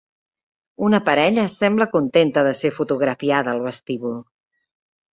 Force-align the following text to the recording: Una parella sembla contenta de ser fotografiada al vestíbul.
Una 0.87 0.99
parella 1.09 1.43
sembla 1.57 1.87
contenta 1.93 2.47
de 2.49 2.57
ser 2.63 2.75
fotografiada 2.81 3.57
al 3.57 3.65
vestíbul. 3.71 4.21